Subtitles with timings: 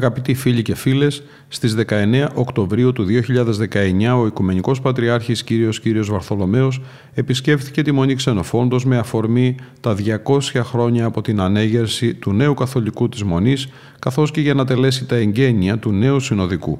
[0.00, 6.80] Αγαπητοί φίλοι και φίλες, στις 19 Οκτωβρίου του 2019 ο Οικουμενικός Πατριάρχης Κύριος Κύριος Βαρθολομέος
[7.14, 13.08] επισκέφθηκε τη Μονή Ξενοφόντος με αφορμή τα 200 χρόνια από την ανέγερση του νέου καθολικού
[13.08, 16.78] της Μονής καθώς και για να τελέσει τα εγγένεια του νέου συνοδικού.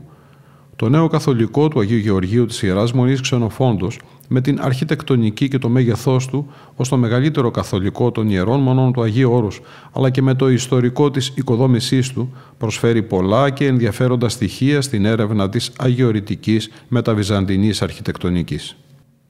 [0.76, 3.98] Το νέο καθολικό του Αγίου Γεωργίου της Ιεράς Μονής Ξενοφόντος
[4.32, 9.02] με την αρχιτεκτονική και το μέγεθός του ως το μεγαλύτερο καθολικό των ιερών μονών του
[9.02, 9.60] Αγίου Όρους,
[9.92, 15.48] αλλά και με το ιστορικό της οικοδόμησής του, προσφέρει πολλά και ενδιαφέροντα στοιχεία στην έρευνα
[15.48, 18.76] της αγιορητικής μεταβυζαντινής αρχιτεκτονικής.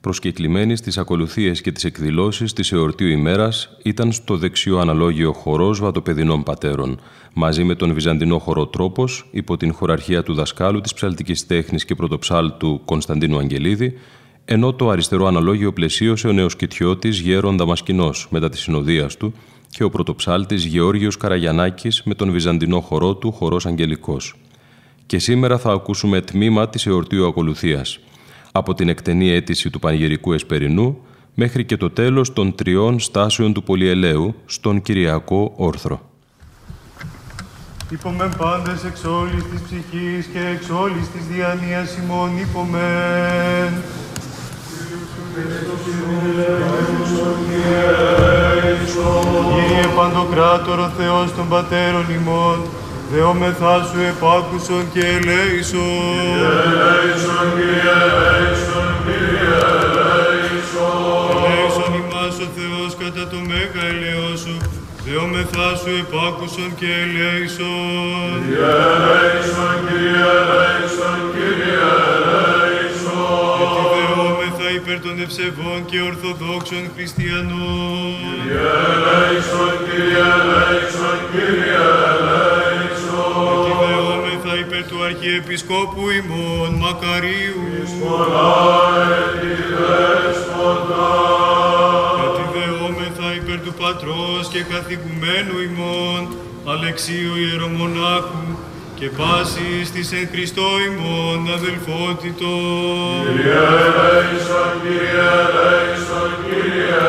[0.01, 6.43] Προσκεκλημένη στις ακολουθίες και τις εκδηλώσεις της εορτίου ημέρας ήταν στο δεξιό αναλόγιο χορός βατοπεδινών
[6.43, 7.01] πατέρων,
[7.35, 11.95] μαζί με τον βυζαντινό χορό Τρόπος, υπό την χωραρχία του δασκάλου της ψαλτικής τέχνης και
[11.95, 13.95] πρωτοψάλτου Κωνσταντίνου Αγγελίδη,
[14.53, 19.35] ενώ το αριστερό αναλόγιο πλαισίωσε ο νεοσκητιώτης Γέρον Δαμασκηνός μετά τη συνοδεία του
[19.69, 24.35] και ο πρωτοψάλτης Γεώργιος Καραγιανάκης με τον βυζαντινό χορό του Χορός Αγγελικός.
[25.07, 27.99] Και σήμερα θα ακούσουμε τμήμα της εορτίου ακολουθίας,
[28.53, 30.99] από την εκτενή αίτηση του Πανηγυρικού Εσπερινού
[31.35, 36.01] μέχρι και το τέλος των τριών στάσεων του Πολυελαίου στον Κυριακό Όρθρο.
[37.91, 43.83] Υπομεν πάντες εξ όλης της ψυχής και εξ όλης της διανοίας ημών υπομεν.
[49.55, 52.59] Κύριε Παντοκράτορο Θεός των Πατέρων ημών,
[53.13, 56.39] δεόμεθά σου επάκουσον και ελέησον.
[56.67, 61.27] Ελέησον, Κύριε, ελέησον, Κύριε, ελέησον.
[61.33, 64.55] Ελέησον ημάς ο Θεός κατά το μέγα ελαιό σου,
[65.05, 68.31] δεόμεθά σου επάκουσον και ελέησον.
[68.45, 71.81] Κύριε, ελέησον, Κύριε, ελέησον, Κύριε, ελέησον.
[71.83, 72.20] Γιατί δεόμεθα
[74.91, 78.15] υπέρ των ευσεβών και ορθοδόξων χριστιανών.
[78.27, 83.45] Κύριε, ελέησον, Κύριε, ελέησον, Κύριε, ελέησον.
[83.49, 87.65] Γιατί δεόμεθα υπέρ του Αρχιεπισκόπου ημών Μακαρίου.
[88.03, 88.53] Πολλά
[89.19, 91.09] έτη δέσποτα.
[92.21, 96.21] Γιατί δεόμεθα υπέρ του Πατρός και καθηγουμένου ημών
[96.73, 98.45] Αλεξίου Ιερομονάχου
[99.01, 103.23] και πάσης της εν Χριστώ ημών αδελφότητος.
[103.27, 107.01] Κύριε, ελέησον, Κύριε, ελέησον, Κύριε,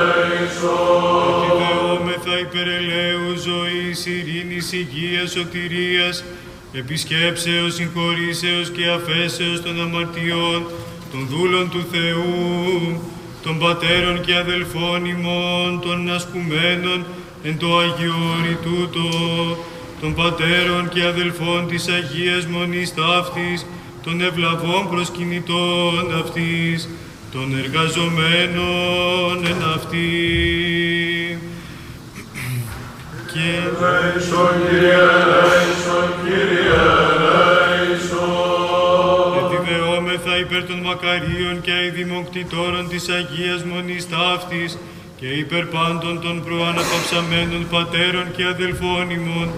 [0.00, 1.34] ελέησον.
[1.40, 6.24] Γιατί δεόμεθα υπέρ ελαίου ζωής, ειρήνης, υγείας, σωτηρίας,
[6.72, 10.60] επισκέψεως, συγχωρήσεως και αφέσεως των αμαρτιών,
[11.10, 12.32] των δούλων του Θεού,
[13.42, 16.98] των πατέρων και αδελφών ημών, των ασκουμένων
[17.42, 19.06] εν το Αγιόρι τούτο,
[20.02, 23.66] των πατέρων και αδελφών της Αγίας Μονής Ταύτης,
[24.02, 26.88] των ευλαβών προσκυνητών αυτής,
[27.32, 30.10] των εργαζομένων εν αυτή.
[33.32, 36.76] Και Ελέησον, Κύριε, ελέησον, Κύριε,
[37.84, 38.32] ελέησον.
[39.42, 44.78] Επιδεόμεθα υπέρ των μακαρίων και αηδημοκτητόρων της Αγίας Μονής Ταύτης
[45.18, 49.48] και υπέρ πάντων των προαναπαυσαμένων πατέρων και αδελφών ημών,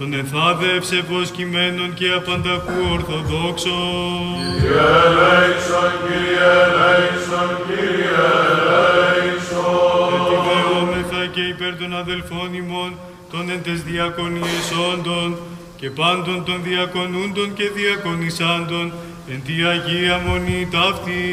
[0.00, 4.34] των ενθάδε ευσεβοσκημένων και απανταχού Ορθοδόξων.
[4.60, 10.12] Κύριε, ελέησον, Κύριε, ελέησον, Κύριε, ελέησον.
[10.16, 12.92] Επιδεόμεθα και υπέρ των αδελφών ημών,
[13.30, 15.28] των εν τες διακονίες όντων
[15.76, 18.92] και πάντων των διακονούντων και διακονισάντων,
[19.32, 21.24] εν τη Αγία Μονή ταύτη.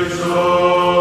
[0.00, 0.95] Έχω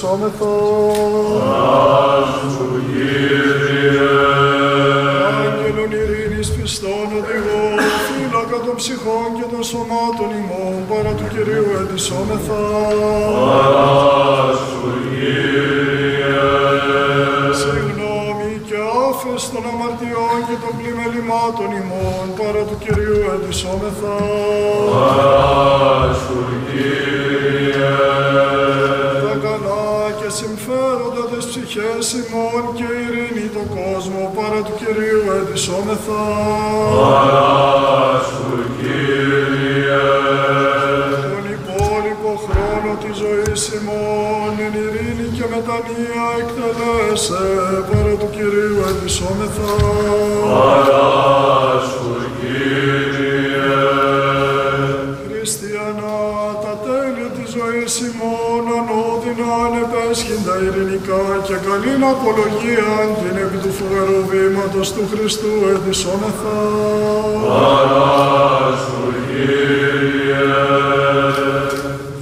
[0.00, 0.47] Κυρίου
[31.78, 36.22] τις ψυχές ημών και ειρήνη το κόσμο, παρά του Κυρίου ετισόμεθα.
[41.32, 47.44] Τον υπόλοιπο χρόνο της ζωής ημών, εν ειρήνη και μετανία εκτελέσε,
[47.90, 49.72] παρά του Κυρίου ετισόμεθα.
[50.58, 51.47] Χριστιανά,
[61.80, 62.90] καλήν απολογία
[63.20, 66.56] την επί του φοβερού βήματος του Χριστού ετισόμεθα.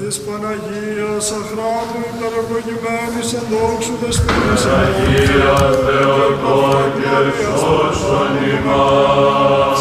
[0.00, 7.16] Της Παναγίας αχράντου υπερευλογημένης εν δόξου δεσποινής Αγία Θεοτόκε
[7.60, 9.80] σώσον ημάς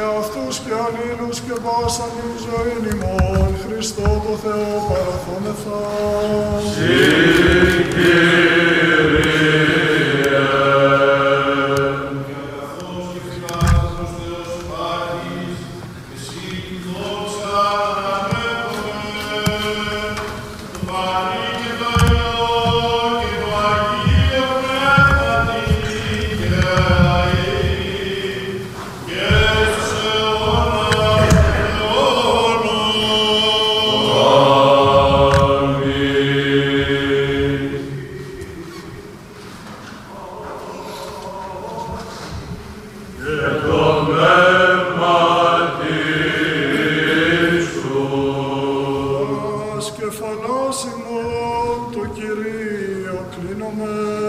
[0.00, 5.79] Εαυτούς και αλλήλους και πάσαν την ζωήν ημών Χριστό το Θεό παραθόμεθα
[50.60, 54.20] Κεφαλάς ημών το Κυρίο κλείνομαι.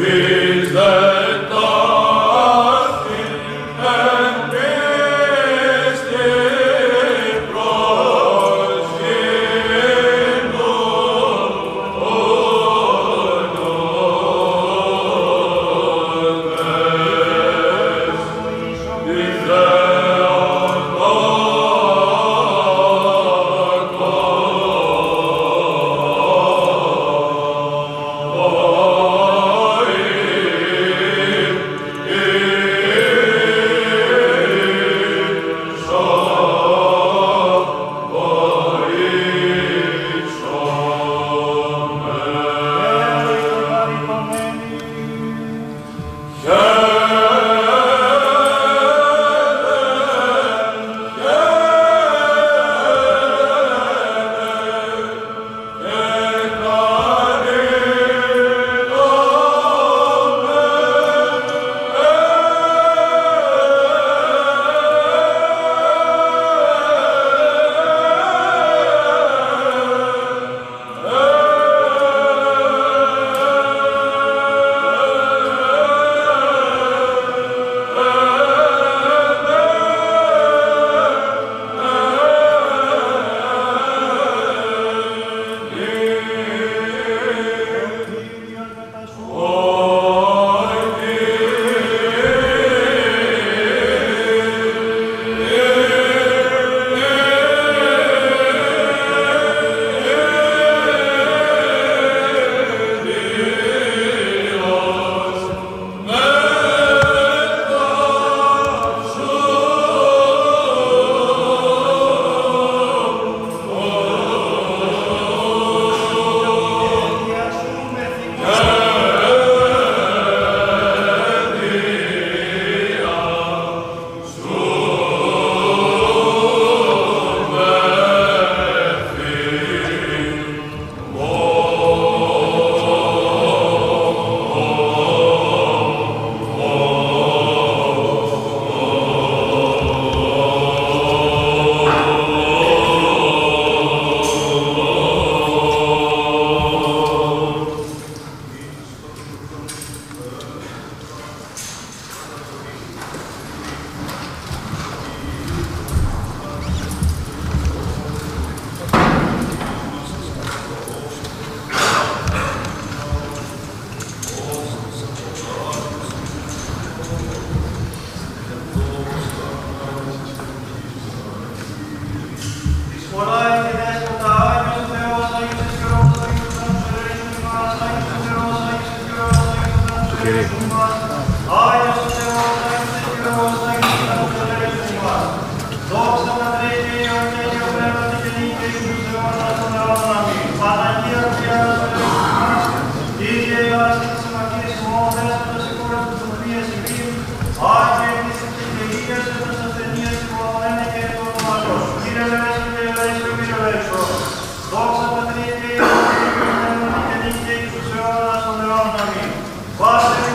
[0.00, 0.29] will.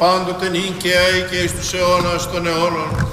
[0.00, 3.09] πάντοτε νυν και αή και εις τους αιώνας των αιώνων.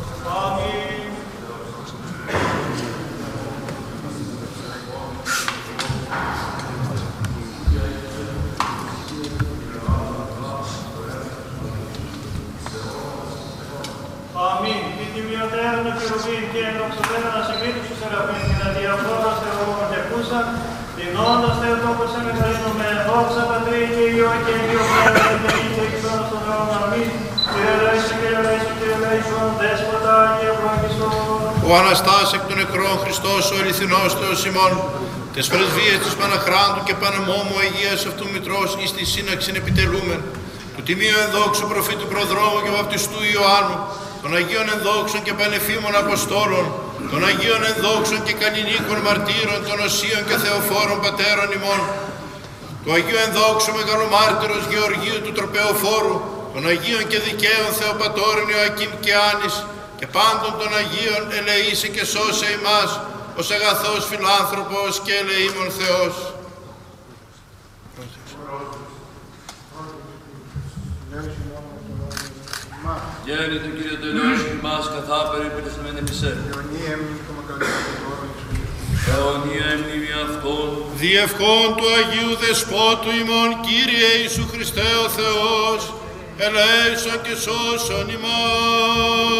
[31.82, 34.74] Αναστάς εκ των νεκρών Χριστός ο αληθινός Θεός ημών,
[35.34, 40.22] τες πρεσβείες της Παναχράντου και Παναμόμου Αγίας αυτού Μητρός εις τη σύναξην επιτελούμεν,
[40.76, 43.78] του τιμίου ενδόξου προφήτου προδρόμου και βαπτιστού Ιωάννου,
[44.22, 46.66] των Αγίων ενδόξων και πανεφήμων Αποστόλων,
[47.12, 51.82] των Αγίων ενδόξων και καλλινίκων μαρτύρων, των Οσίων και Θεοφόρων Πατέρων ημών,
[52.82, 56.18] του Αγίου ενδόξου μεγαλομάρτυρος Γεωργίου του Τροπεοφόρου,
[56.54, 59.56] των Αγίων και Δικαίων Θεοπατώρων Ιωακήμ και Άνης,
[60.00, 62.92] και πάντων των Αγίων ελεήσε και σώσε ημάς,
[63.40, 66.14] ως αγαθός φιλάνθρωπος και ελεήμων Θεός.
[73.26, 76.34] Γέννητο Κύριε τελείως ημάς καθά περιπέτεσμεν εμισέ.
[79.12, 80.68] Αιωνία μνήμη αυτών.
[81.02, 85.82] Διευχών του Αγίου Δεσπότου ημών, Κύριε Ιησού Χριστέ ο Θεός,
[86.38, 89.38] ελέησον και σώσον ημάς.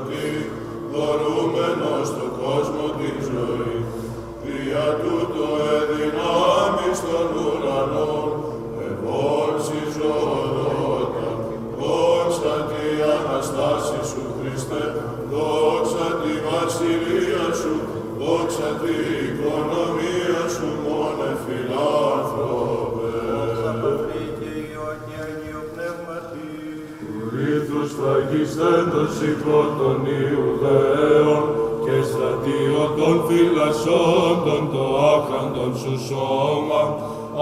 [0.00, 0.50] Ότι
[0.92, 2.79] δωρούμενος το κόσμο
[29.00, 31.42] φραγιστέντος υπό των Ιουδαίων
[31.84, 34.84] και στρατείο των φυλασσόντων το
[35.14, 36.82] άχραντον σου σώμα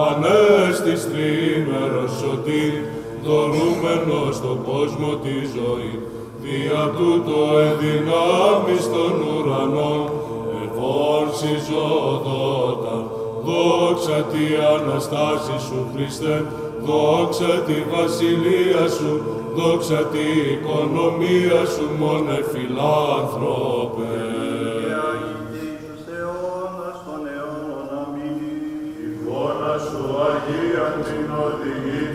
[0.08, 2.74] ανέστης τρίμερος σωτήρ
[3.24, 5.94] δωρούμενος στον κόσμο τη ζωή.
[6.42, 10.02] Δια τούτο εδυνάμεις των ουρανών
[10.64, 12.96] εφόρση ζωοδότα
[13.46, 14.44] δόξα τη
[14.74, 16.44] Αναστάση σου Χριστέ
[16.86, 24.12] δόξα τη βασιλεία σου δόξα τη οικονομία σου μόνε φιλάνθρωπε.
[24.82, 27.88] Και Άγιοι και Ιησούς αιώνας των αιώνων.
[28.02, 28.38] Αμήν.
[29.06, 32.07] Εικόνα σου Αγία την οδηγήτρια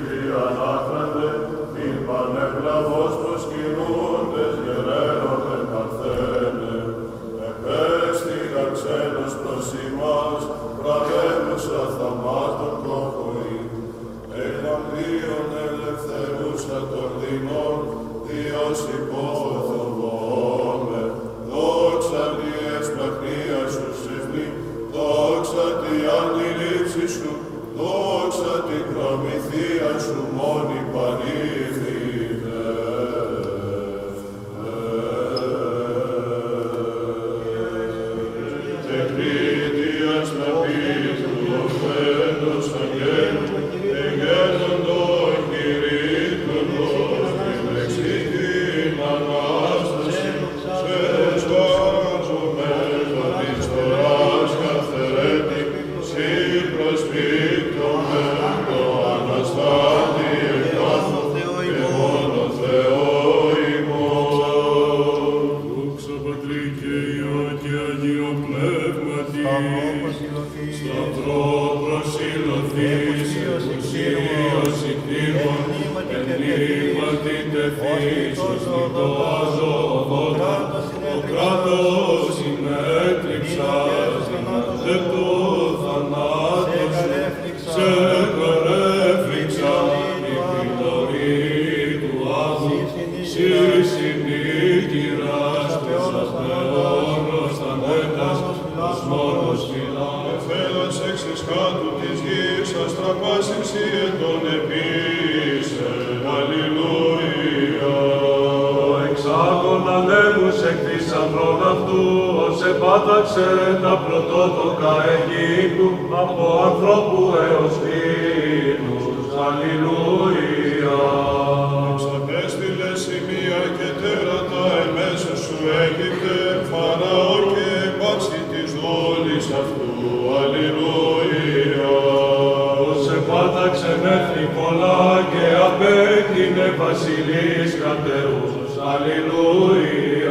[137.93, 138.77] canteros.
[138.79, 140.22] Aleluya.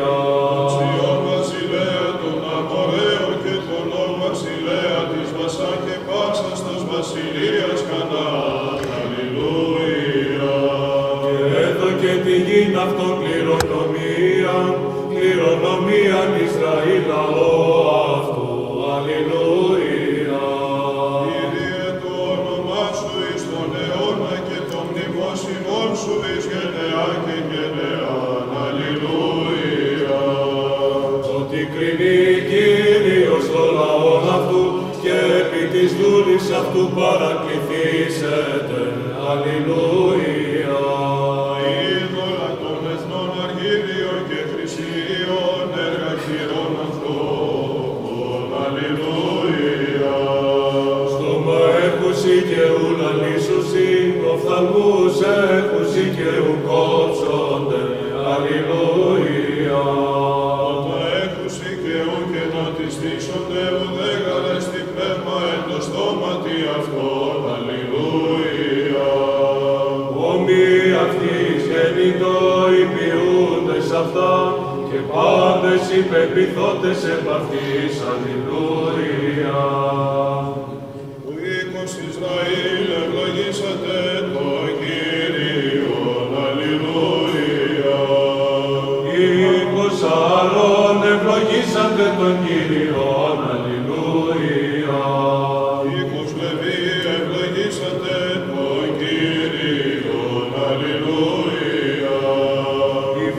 [36.60, 37.21] tu para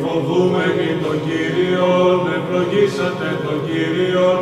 [0.01, 4.39] φοβούμενοι τον Κύριον, ευλογήσατε τον Κύριον,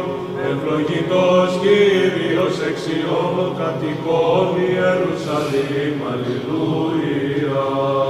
[0.51, 8.00] ευλογητός Κύριος εξιών κατοικών Ιερουσαλήμ, Αλληλούια.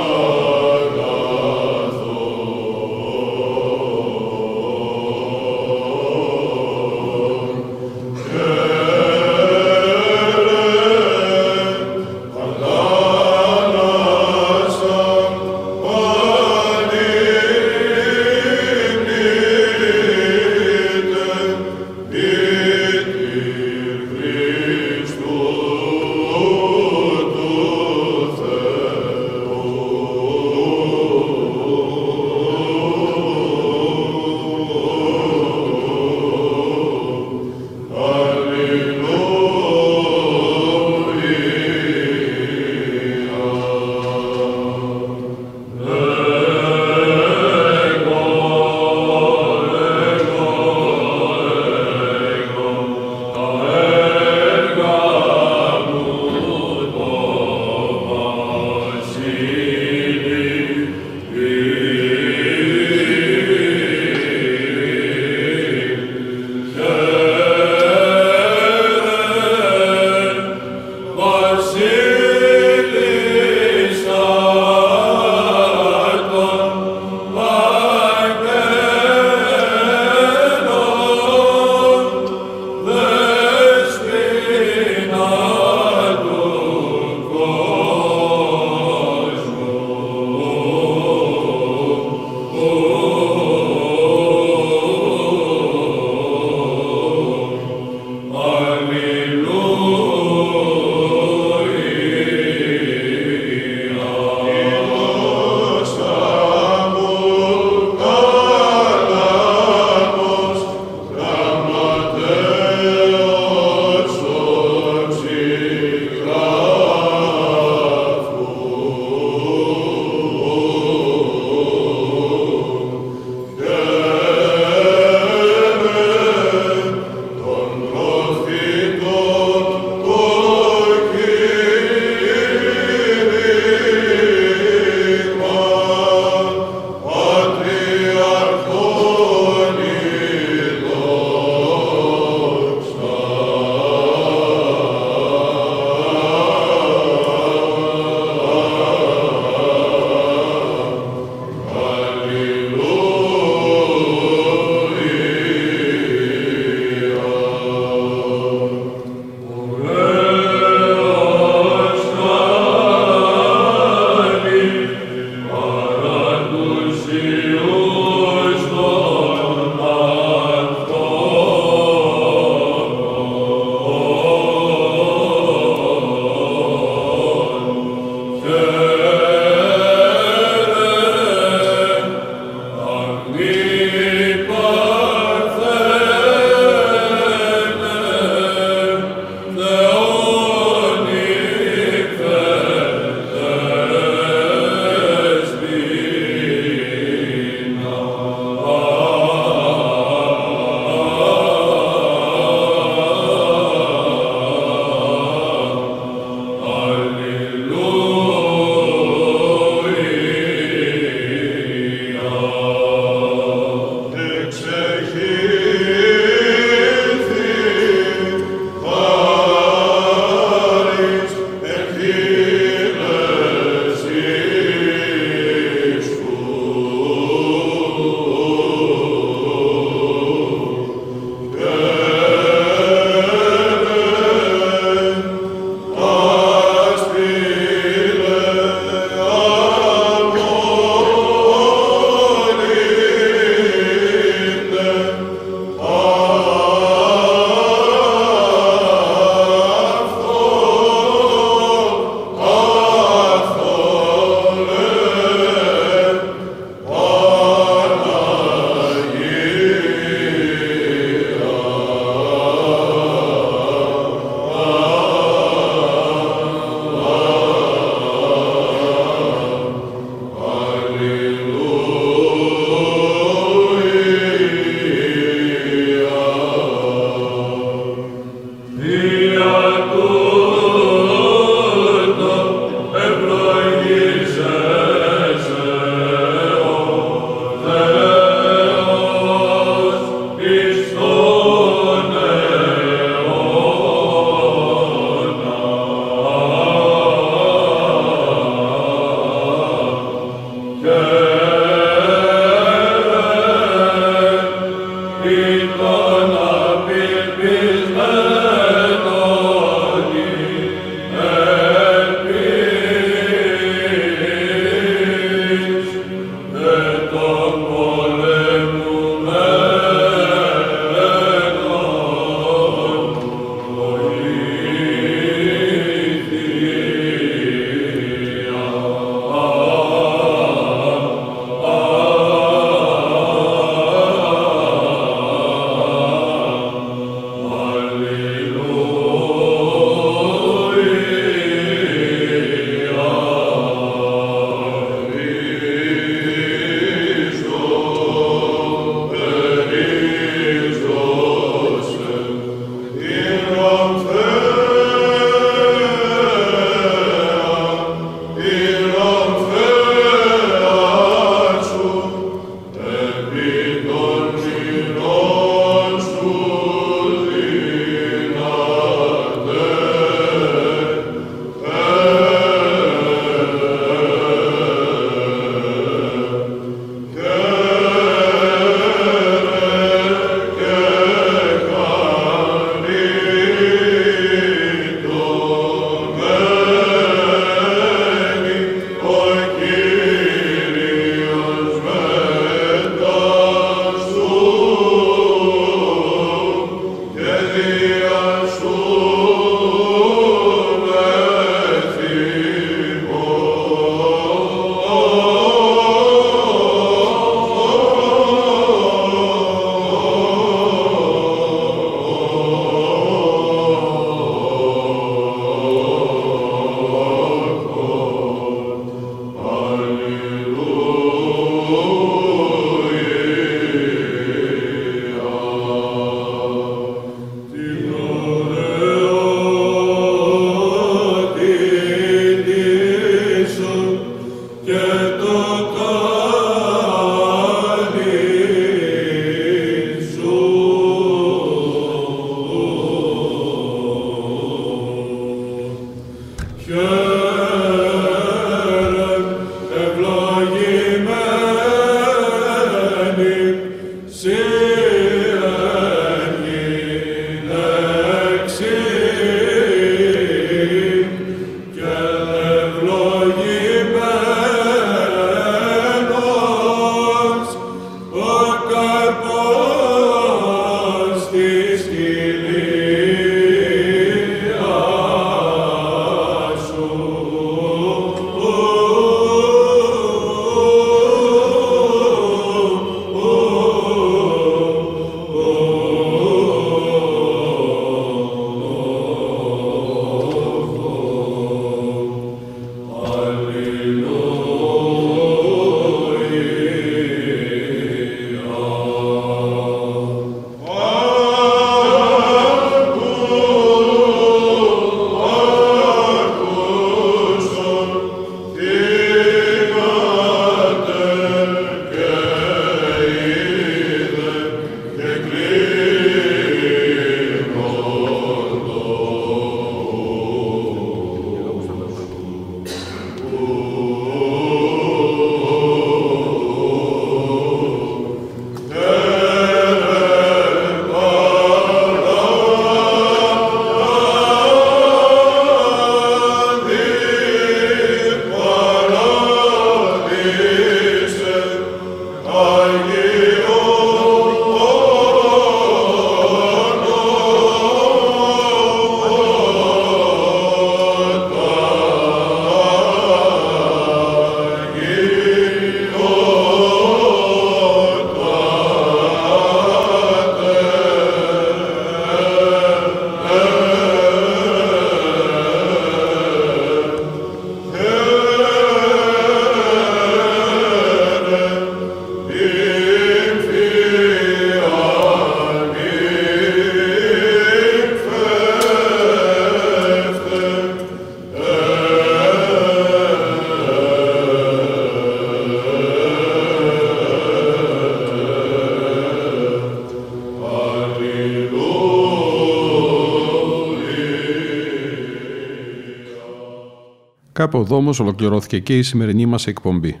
[597.58, 600.00] Κάπου εδώ όμω ολοκληρώθηκε και η σημερινή μας εκπομπή.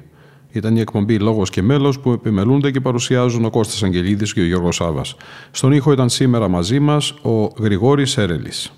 [0.52, 4.44] Ήταν η εκπομπή Λόγος και Μέλος που επιμελούνται και παρουσιάζουν ο Κώστας Αγγελίδης και ο
[4.44, 5.02] Γιώργος Σάβα.
[5.50, 8.72] Στον ήχο ήταν σήμερα μαζί μας ο Γρηγόρης Έρελης.